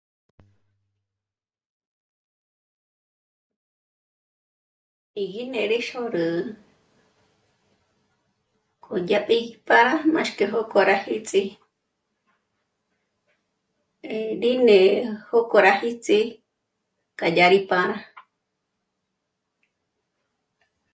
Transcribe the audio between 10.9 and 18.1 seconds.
híts'i. Rí né'e jòkó rá híts'i k'ayárípá'a